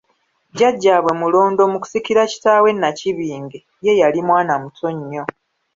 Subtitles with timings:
[0.53, 5.23] jjajjaabwe Mulondo mu kusikira kitaawe Nnakibinge, ye yali mwana muto nnyo.